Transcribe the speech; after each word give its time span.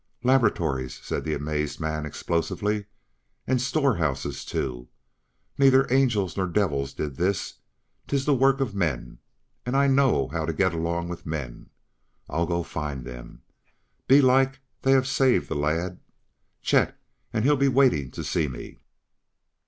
"Lab'ratories!" 0.23 0.99
said 1.03 1.23
the 1.23 1.35
amazed 1.35 1.79
man 1.79 2.07
explosively. 2.07 2.85
"And 3.45 3.61
storehouses, 3.61 4.43
too! 4.43 4.87
Neither 5.59 5.85
angels 5.91 6.35
nor 6.35 6.47
devils 6.47 6.91
did 6.93 7.17
this; 7.17 7.59
'tis 8.07 8.25
the 8.25 8.33
work 8.33 8.61
of 8.61 8.73
men 8.73 9.19
and 9.63 9.77
I 9.77 9.85
know 9.85 10.27
how 10.29 10.43
to 10.47 10.53
get 10.53 10.73
along 10.73 11.07
with 11.09 11.27
men. 11.27 11.69
I'll 12.27 12.47
go 12.47 12.63
find 12.63 13.05
them. 13.05 13.43
Belike 14.07 14.59
they 14.81 14.93
have 14.93 15.05
saved 15.05 15.49
the 15.49 15.55
lad, 15.55 15.99
Chet, 16.63 16.99
and 17.31 17.45
he'll 17.45 17.55
be 17.55 17.67
waitin' 17.67 18.09
to 18.09 18.23
see 18.23 18.47
me." 18.47 18.79